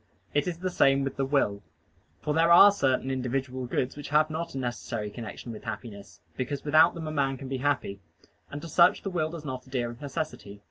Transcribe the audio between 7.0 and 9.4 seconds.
a man can be happy: and to such the will